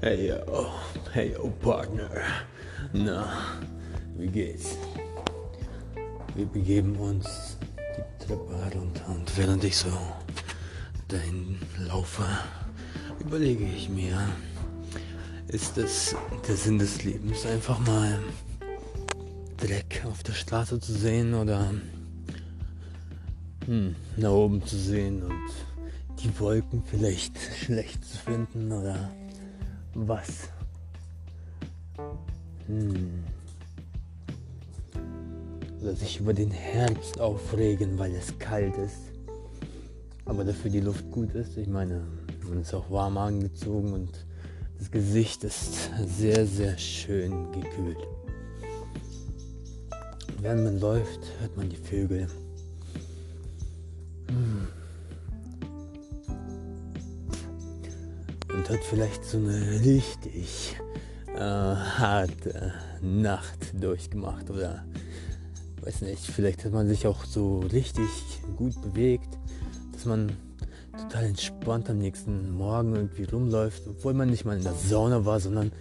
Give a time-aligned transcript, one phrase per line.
[0.00, 0.70] Hey yo,
[1.12, 2.22] hey yo Partner.
[2.92, 3.26] Na,
[4.16, 4.76] wie geht's?
[6.36, 9.88] Wir begeben uns die Treppe herunter und während ich so
[11.08, 12.22] dahin laufe,
[13.18, 14.16] überlege ich mir,
[15.48, 16.14] ist es
[16.46, 18.20] der Sinn des Lebens, einfach mal
[19.56, 21.74] Dreck auf der Straße zu sehen oder
[23.66, 25.50] hm, nach oben zu sehen und
[26.22, 29.10] die Wolken vielleicht schlecht zu finden oder
[30.06, 30.48] was?
[32.66, 33.24] Hm.
[35.80, 39.12] Oder sich über den Herbst aufregen, weil es kalt ist,
[40.24, 41.56] aber dafür die Luft gut ist.
[41.56, 42.02] Ich meine,
[42.48, 44.26] man ist auch warm angezogen und
[44.78, 47.98] das Gesicht ist sehr, sehr schön gekühlt.
[50.40, 52.28] Während man läuft, hört man die Vögel.
[54.28, 54.68] Hm.
[58.68, 60.76] Hat vielleicht so eine richtig
[61.34, 64.84] äh, harte Nacht durchgemacht oder
[65.82, 68.08] weiß nicht, vielleicht hat man sich auch so richtig
[68.56, 69.38] gut bewegt,
[69.92, 70.32] dass man
[71.00, 75.40] total entspannt am nächsten Morgen irgendwie rumläuft, obwohl man nicht mal in der Sauna war,
[75.40, 75.72] sondern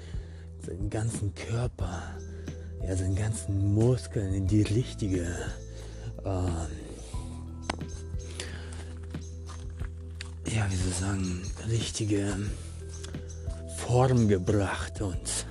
[0.65, 2.03] seinen ganzen Körper,
[2.85, 5.27] ja, seinen ganzen Muskeln in die richtige
[6.23, 6.49] äh,
[10.55, 12.33] ja, wie soll ich sagen, richtige
[13.87, 15.47] Form gebracht und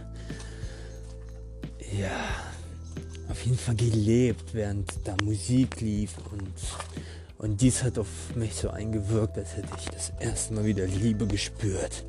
[1.99, 2.11] ja,
[3.31, 6.53] auf jeden Fall gelebt, während da Musik lief und,
[7.39, 11.27] und dies hat auf mich so eingewirkt, als hätte ich das erste Mal wieder Liebe
[11.27, 12.05] gespürt.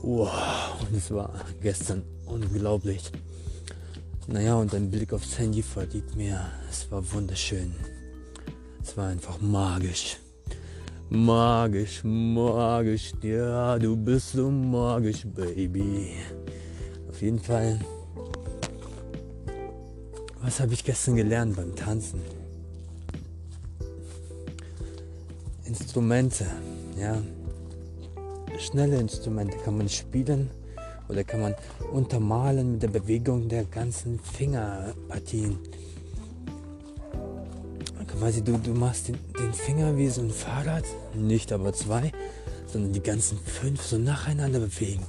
[0.00, 3.12] Wow, und es war gestern unglaublich.
[4.26, 7.74] Naja, und ein Blick aufs Handy verriet mir, es war wunderschön.
[8.82, 10.16] Es war einfach magisch.
[11.12, 16.12] Magisch, magisch, ja, du bist so magisch, Baby.
[17.08, 17.80] Auf jeden Fall.
[20.40, 22.20] Was habe ich gestern gelernt beim Tanzen?
[25.64, 26.46] Instrumente,
[26.96, 27.20] ja.
[28.60, 30.48] Schnelle Instrumente kann man spielen
[31.08, 31.56] oder kann man
[31.92, 35.58] untermalen mit der Bewegung der ganzen Fingerpartien
[38.18, 40.84] quasi du, du machst den, den Finger wie so ein Fahrrad,
[41.14, 42.12] nicht aber zwei,
[42.66, 45.04] sondern die ganzen fünf so nacheinander bewegen.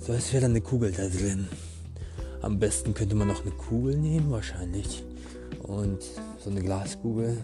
[0.00, 1.48] So als wäre eine Kugel da drin.
[2.42, 5.02] Am besten könnte man noch eine Kugel nehmen, wahrscheinlich.
[5.62, 6.02] Und
[6.38, 7.36] so eine Glaskugel,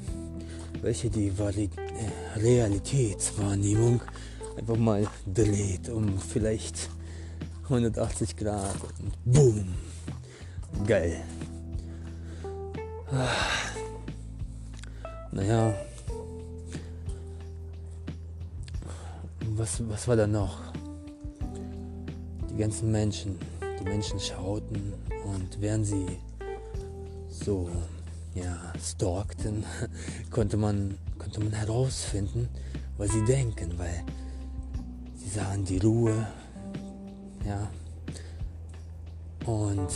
[0.83, 4.01] welche die Vari äh, Realitätswahrnehmung
[4.57, 6.89] einfach mal dreht um vielleicht
[7.65, 9.75] 180 Grad und boom.
[10.87, 11.21] Geil.
[13.11, 13.64] Ah.
[15.35, 15.75] Naja.
[19.57, 20.59] Was, was war da noch?
[22.49, 23.37] Die ganzen Menschen.
[23.81, 24.95] Die Menschen schauten
[25.25, 26.07] und während sie
[27.29, 27.69] so
[28.35, 29.65] ja, stalkten,
[30.31, 32.49] konnte man, konnte man herausfinden,
[32.97, 34.05] was sie denken, weil
[35.17, 36.29] sie sahen die Ruhe,
[37.45, 37.69] ja,
[39.47, 39.89] und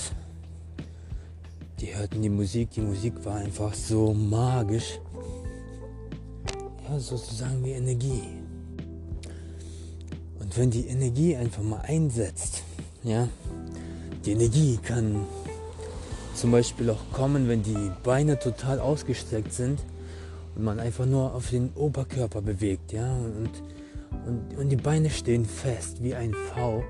[1.80, 4.98] die hörten die Musik, die Musik war einfach so magisch
[6.88, 8.22] ja, sozusagen wie Energie.
[10.40, 12.62] Und wenn die Energie einfach mal einsetzt,
[13.02, 13.28] ja,
[14.24, 15.26] die Energie kann
[16.34, 19.80] zum Beispiel auch kommen, wenn die Beine total ausgestreckt sind
[20.54, 23.50] und man einfach nur auf den Oberkörper bewegt, ja, und,
[24.26, 26.82] und, und die Beine stehen fest wie ein V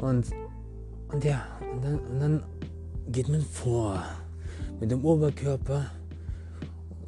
[0.00, 0.26] und,
[1.12, 2.42] und ja, und dann, und dann
[3.10, 4.02] geht man vor
[4.80, 5.86] mit dem Oberkörper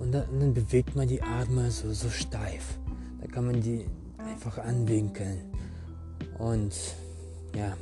[0.01, 2.79] und dann, und dann, bewegt man die Arme so, so steif.
[3.21, 3.87] Da kann man die
[4.19, 5.39] einfach anwinkeln.
[6.39, 6.75] Und
[7.55, 7.77] ja,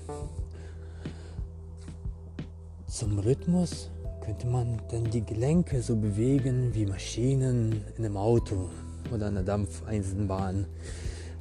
[2.87, 3.91] zum Rhythmus
[4.25, 8.69] könnte man dann die Gelenke so bewegen wie Maschinen in einem Auto
[9.13, 10.67] oder einer Dampfeisenbahn.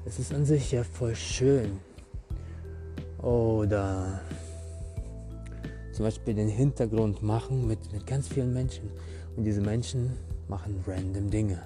[0.06, 1.80] Es ist an sich ja voll schön.
[3.18, 4.21] Oder
[5.91, 8.91] zum Beispiel den Hintergrund machen mit, mit ganz vielen Menschen.
[9.35, 10.12] Und diese Menschen
[10.47, 11.59] machen random Dinge.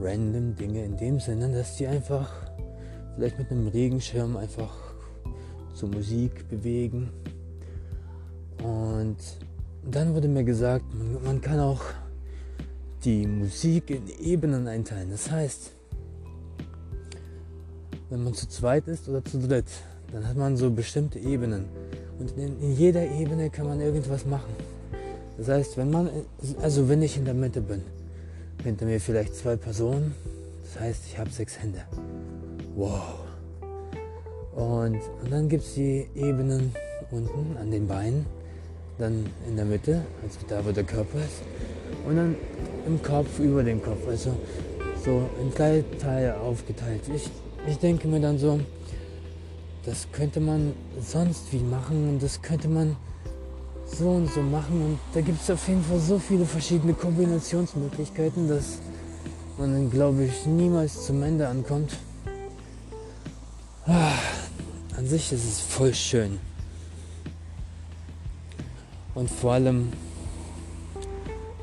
[0.00, 2.30] Random Dinge in dem Sinne, dass die einfach
[3.14, 4.74] vielleicht mit einem Regenschirm einfach
[5.74, 7.10] zur Musik bewegen.
[8.62, 9.16] Und
[9.90, 11.82] dann wurde mir gesagt, man, man kann auch
[13.04, 15.10] die Musik in Ebenen einteilen.
[15.10, 15.72] Das heißt,
[18.10, 19.66] wenn man zu zweit ist oder zu dritt,
[20.12, 21.64] dann hat man so bestimmte Ebenen.
[22.18, 24.52] Und in, in jeder Ebene kann man irgendwas machen.
[25.38, 26.10] Das heißt, wenn man,
[26.60, 27.82] also wenn ich in der Mitte bin,
[28.62, 30.14] hinter mir vielleicht zwei Personen,
[30.62, 31.82] das heißt, ich habe sechs Hände.
[32.76, 33.20] Wow.
[34.54, 36.72] Und, und dann gibt es die Ebenen
[37.10, 38.26] unten an den Beinen,
[38.98, 41.42] dann in der Mitte, also da wo der Körper ist,
[42.06, 42.36] und dann
[42.86, 44.34] im Kopf über den Kopf, also
[45.04, 47.02] so in drei Teile aufgeteilt.
[47.14, 47.30] Ich,
[47.66, 48.60] ich denke mir dann so,
[49.84, 52.96] das könnte man sonst wie machen und das könnte man
[53.92, 58.48] so und so machen und da gibt es auf jeden Fall so viele verschiedene Kombinationsmöglichkeiten,
[58.48, 58.78] dass
[59.58, 61.96] man dann glaube ich niemals zum Ende ankommt.
[63.86, 64.12] Ah,
[64.96, 66.38] an sich ist es voll schön.
[69.14, 69.92] Und vor allem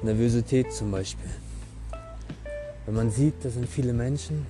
[0.03, 1.29] Nervosität zum Beispiel.
[2.85, 4.45] Wenn man sieht, da sind viele Menschen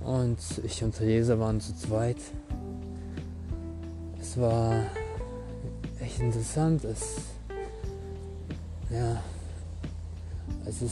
[0.00, 2.18] und ich und Theresa waren zu zweit.
[4.20, 4.82] Es war
[6.10, 6.84] echt interessant.
[6.84, 7.16] Es,
[8.90, 9.22] ja,
[10.66, 10.82] es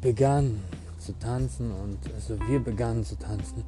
[0.00, 0.60] begann
[0.98, 3.64] zu tanzen und also wir begannen zu tanzen.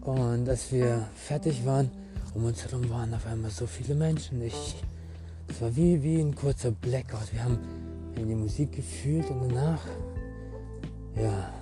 [0.00, 1.90] Und als wir fertig waren,
[2.34, 4.40] um uns herum waren auf einmal so viele Menschen.
[4.42, 4.76] Ich,
[5.48, 7.32] es war wie, wie ein kurzer Blackout.
[7.32, 7.58] Wir haben
[8.16, 9.80] die Musik gefühlt und danach,
[11.16, 11.52] ja,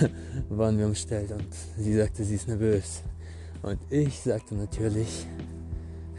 [0.48, 3.02] waren wir umstellt und sie sagte, sie ist nervös.
[3.62, 5.26] Und ich sagte natürlich,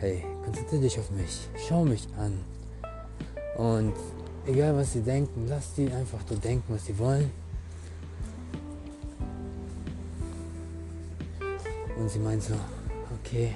[0.03, 2.33] hey, konzentriere dich auf mich, schau mich an.
[3.55, 3.94] Und
[4.45, 7.31] egal was sie denken, lass die einfach so denken, was sie wollen.
[11.97, 12.55] Und sie meinte so,
[13.19, 13.55] okay.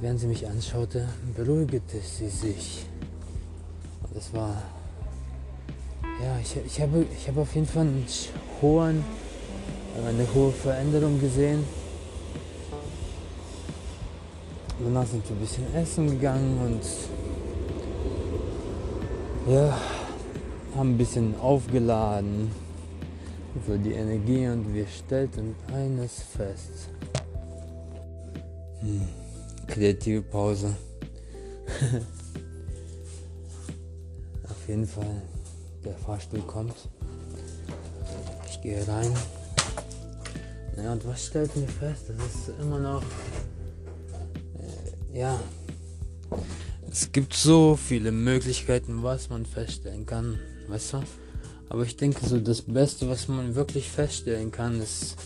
[0.00, 2.86] Während sie mich anschaute, beruhigte sie sich.
[4.04, 4.62] Und es war,
[6.22, 8.06] ja, ich, ich, habe, ich habe auf jeden Fall einen
[8.62, 9.04] hohen,
[10.06, 11.64] eine hohe Veränderung gesehen.
[14.80, 16.82] Danach sind wir ein bisschen essen gegangen und
[19.52, 19.76] ja,
[20.76, 22.52] haben ein bisschen aufgeladen
[23.66, 26.90] für die Energie und wir stellten eines fest.
[28.80, 29.08] Hm,
[29.66, 30.76] kreative Pause.
[34.48, 35.22] Auf jeden Fall,
[35.84, 36.76] der Fahrstuhl kommt.
[38.48, 39.12] Ich gehe rein.
[40.76, 42.04] Naja, und was stellten wir fest?
[42.10, 43.02] Das ist immer noch
[45.12, 45.38] ja,
[46.90, 50.38] es gibt so viele Möglichkeiten, was man feststellen kann,
[50.68, 51.02] weißt du?
[51.68, 55.16] Aber ich denke, so das Beste, was man wirklich feststellen kann, ist,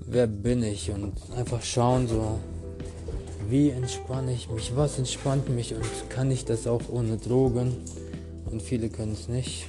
[0.00, 2.40] wer bin ich und einfach schauen, so,
[3.48, 7.76] wie entspanne ich mich, was entspannt mich und kann ich das auch ohne Drogen?
[8.50, 9.68] Und viele können es nicht.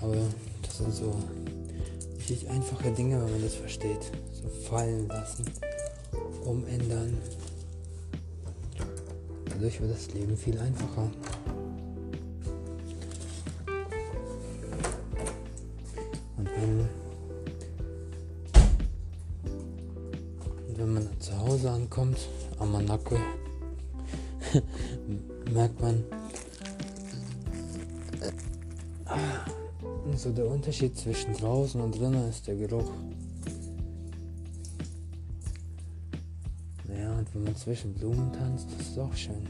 [0.00, 0.16] Aber
[0.62, 1.14] das sind so
[2.18, 4.10] richtig einfache Dinge, wenn man das versteht.
[4.32, 5.44] So fallen lassen
[6.46, 7.18] umändern.
[9.46, 11.10] Dadurch wird das Leben viel einfacher.
[16.36, 16.88] Und wenn,
[20.68, 22.18] und wenn man zu Hause ankommt,
[22.58, 23.16] am Manako,
[25.52, 26.04] merkt man,
[30.16, 32.90] so der Unterschied zwischen draußen und drinnen ist der Geruch.
[37.56, 39.42] Zwischen Blumen tanzt, ist auch schön.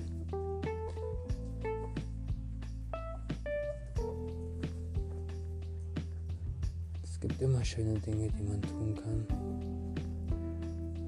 [7.03, 9.27] Es gibt immer schöne Dinge, die man tun kann.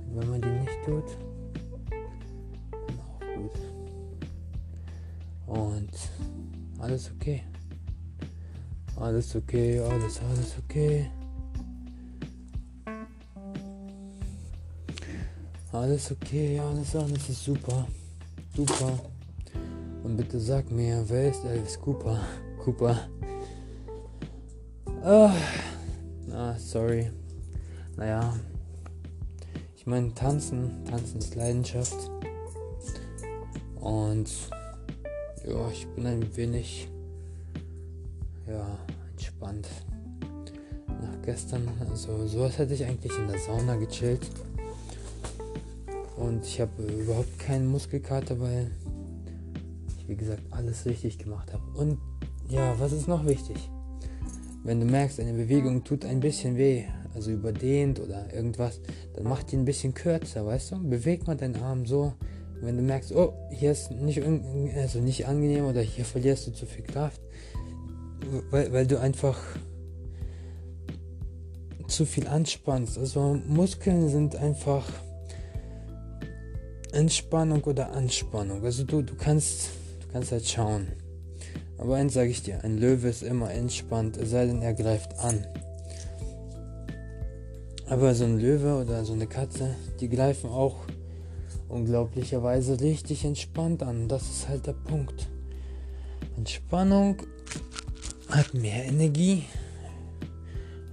[0.08, 1.04] Und wenn man die nicht tut,
[2.70, 3.60] dann auch gut.
[5.46, 5.90] Und
[6.80, 7.42] alles okay.
[8.96, 11.08] Alles okay, alles, alles okay.
[15.78, 17.86] Alles okay, alles, alles ist super.
[18.56, 18.98] Super.
[20.02, 22.20] Und bitte sag mir, wer ist Elvis Cooper?
[22.64, 23.08] Cooper.
[25.04, 25.32] Ah,
[26.32, 27.12] ah sorry.
[27.96, 28.34] Naja.
[29.76, 30.84] Ich meine, tanzen.
[30.84, 32.10] Tanzen ist Leidenschaft.
[33.76, 34.28] Und
[35.46, 36.88] ja, ich bin ein wenig
[38.48, 38.66] ja,
[39.12, 39.68] entspannt.
[40.88, 44.28] Nach gestern, also sowas hätte ich eigentlich in der Sauna gechillt.
[46.28, 48.70] Und ich habe überhaupt keinen Muskelkater, weil
[49.96, 51.62] ich, wie gesagt, alles richtig gemacht habe.
[51.74, 51.98] Und
[52.50, 53.56] ja, was ist noch wichtig?
[54.62, 58.82] Wenn du merkst, eine Bewegung tut ein bisschen weh, also überdehnt oder irgendwas,
[59.14, 60.90] dann mach die ein bisschen kürzer, weißt du?
[60.90, 62.12] Beweg mal deinen Arm so.
[62.60, 64.22] Wenn du merkst, oh, hier ist nicht,
[64.76, 67.22] also nicht angenehm oder hier verlierst du zu viel Kraft,
[68.50, 69.38] weil, weil du einfach
[71.86, 72.98] zu viel anspannst.
[72.98, 74.84] Also Muskeln sind einfach
[76.92, 78.64] Entspannung oder Anspannung.
[78.64, 80.88] Also du, du kannst, du kannst halt schauen.
[81.78, 85.18] Aber eins sage ich dir, ein Löwe ist immer entspannt, es sei denn, er greift
[85.18, 85.46] an.
[87.86, 90.76] Aber so ein Löwe oder so eine Katze, die greifen auch
[91.68, 94.08] unglaublicherweise richtig entspannt an.
[94.08, 95.28] Das ist halt der Punkt.
[96.36, 97.16] Entspannung
[98.28, 99.44] hat mehr Energie,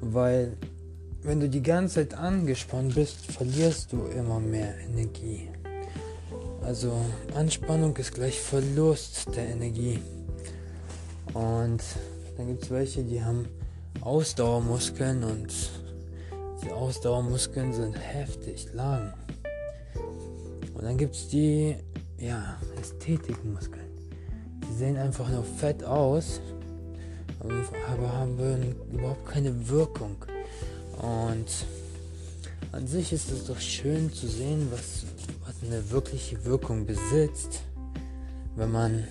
[0.02, 0.56] weil
[1.22, 5.50] wenn du die ganze Zeit angespannt bist, verlierst du immer mehr Energie.
[6.66, 7.00] Also
[7.36, 10.00] Anspannung ist gleich Verlust der Energie.
[11.36, 11.84] Und
[12.38, 13.48] dann gibt es welche, die haben
[14.02, 15.54] Ausdauermuskeln und
[16.64, 19.14] die Ausdauermuskeln sind heftig lang.
[20.74, 21.76] Und dann gibt es die,
[22.18, 23.86] ja, Ästhetikmuskeln.
[24.68, 26.42] Die sehen einfach nur fett aus,
[27.92, 30.16] aber haben überhaupt keine Wirkung.
[30.98, 31.46] Und
[32.72, 35.06] an sich ist es doch schön zu sehen, was,
[35.45, 37.62] was eine wirkliche Wirkung besitzt,
[38.56, 39.04] wenn man,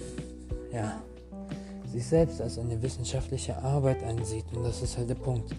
[0.72, 1.00] ja,
[1.92, 4.44] sich selbst als eine wissenschaftliche Arbeit ansieht.
[4.52, 5.54] Und das ist halt der Punkt.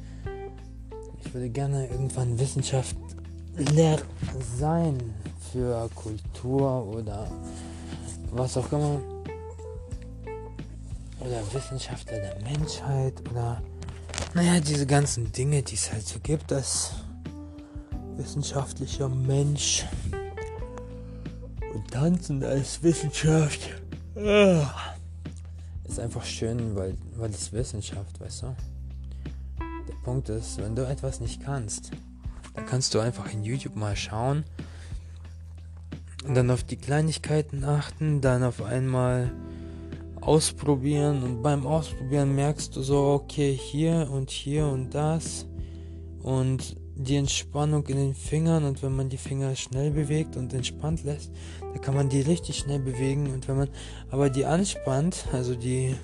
[1.23, 3.97] Ich würde gerne irgendwann Wissenschaftler
[4.57, 4.97] sein
[5.51, 7.27] für Kultur oder
[8.31, 8.99] was auch immer.
[11.19, 13.61] Oder Wissenschaftler der Menschheit oder
[14.33, 16.91] naja, diese ganzen Dinge, die es halt so gibt als
[18.17, 19.85] wissenschaftlicher Mensch.
[21.75, 23.69] Und tanzen als Wissenschaft.
[24.15, 24.95] Ah
[25.95, 28.55] ist einfach schön, weil, weil es Wissenschaft, weißt du?
[29.87, 31.91] Der Punkt ist, wenn du etwas nicht kannst,
[32.53, 34.43] dann kannst du einfach in YouTube mal schauen
[36.27, 39.31] und dann auf die Kleinigkeiten achten, dann auf einmal
[40.19, 45.45] ausprobieren und beim Ausprobieren merkst du so, okay, hier und hier und das
[46.21, 51.03] und die Entspannung in den Fingern und wenn man die Finger schnell bewegt und entspannt
[51.03, 53.69] lässt, dann kann man die richtig schnell bewegen und wenn man
[54.09, 55.95] aber die anspannt, also die,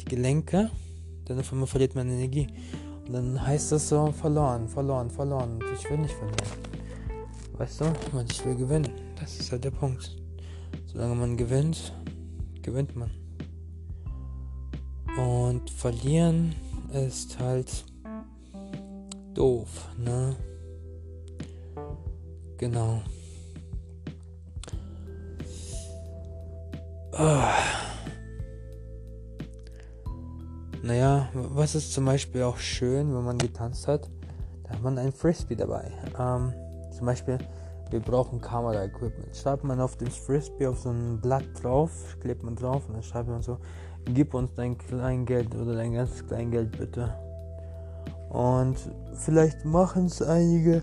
[0.00, 0.70] die Gelenke,
[1.26, 2.46] dann auf einmal verliert man Energie.
[3.06, 5.54] Und dann heißt das so, verloren, verloren, verloren.
[5.54, 6.36] Und ich will nicht verlieren.
[7.56, 7.84] Weißt du?
[8.16, 8.90] Und ich will gewinnen.
[9.18, 10.16] Das ist halt der Punkt.
[10.86, 11.92] Solange man gewinnt,
[12.62, 13.10] gewinnt man.
[15.16, 16.54] Und verlieren
[16.92, 17.84] ist halt
[19.36, 20.34] doof, ne?
[22.58, 23.00] Genau.
[27.12, 27.54] Ah.
[30.82, 34.08] Naja, was ist zum Beispiel auch schön, wenn man getanzt hat?
[34.64, 35.90] Da hat man ein Frisbee dabei.
[36.18, 36.52] Ähm,
[36.92, 37.38] zum Beispiel,
[37.90, 39.36] wir brauchen Kamera-Equipment.
[39.36, 43.02] Schreibt man auf den Frisbee auf so ein Blatt drauf, klebt man drauf und dann
[43.02, 43.58] schreibt man so,
[44.04, 47.25] gib uns dein Kleingeld oder dein ganzes Kleingeld bitte.
[48.30, 48.76] Und
[49.14, 50.82] vielleicht machen es einige.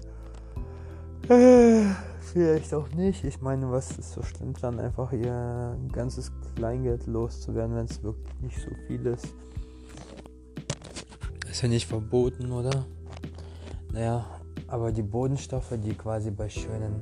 [1.29, 1.85] Äh,
[2.21, 3.23] vielleicht auch nicht.
[3.23, 8.41] Ich meine, was ist so schlimm dann einfach ihr ganzes Kleingeld loszuwerden, wenn es wirklich
[8.41, 9.27] nicht so viel ist.
[11.49, 12.85] Ist ja nicht verboten, oder?
[13.91, 14.25] Naja,
[14.67, 16.95] aber die Bodenstoffe, die quasi bei schönen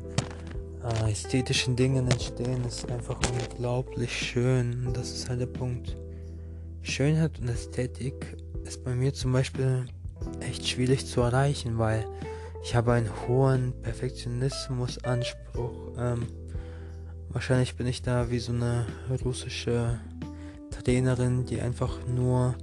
[0.84, 4.90] äh, ästhetischen Dingen entstehen, ist einfach unglaublich schön.
[4.94, 5.96] Das ist halt der Punkt.
[6.82, 9.86] Schönheit und Ästhetik ist bei mir zum Beispiel
[10.40, 12.06] echt schwierig zu erreichen, weil
[12.64, 15.94] ich habe einen hohen Perfektionismusanspruch.
[15.98, 16.28] Ähm,
[17.30, 18.86] wahrscheinlich bin ich da wie so eine
[19.24, 20.00] russische
[20.72, 22.56] Trainerin, die einfach nur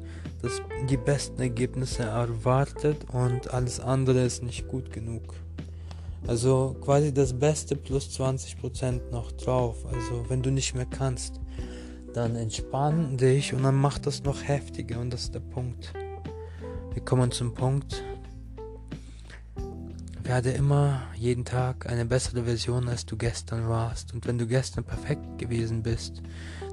[0.42, 5.34] das, die besten Ergebnisse erwartet und alles andere ist nicht gut genug.
[6.26, 9.84] Also quasi das Beste plus 20% noch drauf.
[9.86, 11.40] Also wenn du nicht mehr kannst,
[12.12, 15.92] dann entspann dich und dann mach das noch heftiger und das ist der Punkt.
[16.94, 18.02] Wir kommen zum Punkt.
[20.22, 24.12] Werde immer jeden Tag eine bessere Version, als du gestern warst.
[24.12, 26.22] Und wenn du gestern perfekt gewesen bist,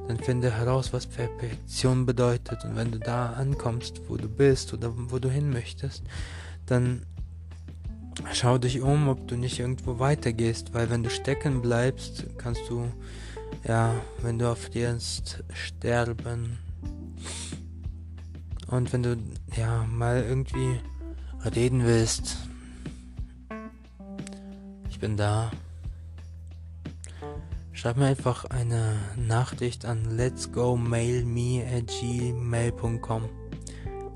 [0.07, 2.63] dann finde heraus, was Perfektion bedeutet.
[2.63, 6.03] Und wenn du da ankommst, wo du bist oder wo du hin möchtest,
[6.65, 7.05] dann
[8.33, 10.73] schau dich um, ob du nicht irgendwo weitergehst.
[10.73, 12.91] Weil wenn du stecken bleibst, kannst du,
[13.67, 16.59] ja, wenn du erfrierst, sterben.
[18.67, 19.17] Und wenn du
[19.55, 20.79] ja mal irgendwie
[21.55, 22.37] reden willst,
[24.89, 25.51] ich bin da.
[27.73, 33.29] Schreib mir einfach eine Nachricht an let's go mail me at gmail.com.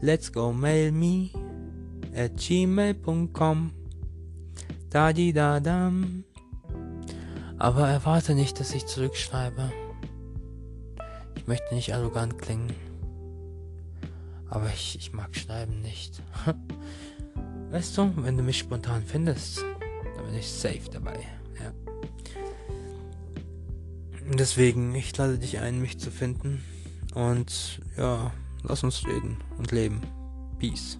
[0.01, 1.29] Let's go mail me
[2.15, 3.71] at gmail.com.
[4.89, 6.23] Da di da dam.
[7.59, 9.71] Aber erwarte nicht, dass ich zurückschreibe.
[11.35, 12.88] Ich möchte nicht arrogant klingen.
[14.49, 16.21] Aber ich, ich mag Schreiben nicht.
[17.71, 19.63] weißt du, wenn du mich spontan findest,
[20.15, 21.19] dann bin ich safe dabei.
[21.59, 21.73] Ja.
[24.33, 26.63] Deswegen, ich lade dich ein, mich zu finden.
[27.13, 28.31] Und ja,
[28.63, 30.01] lass uns reden und leben.
[30.59, 30.97] Peace.